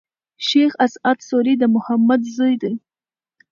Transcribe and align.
شېخ 0.47 0.71
اسعد 0.85 1.17
سوري 1.27 1.53
د 1.59 1.63
محمد 1.75 2.21
زوی 2.35 2.55
دﺉ. 2.61 2.73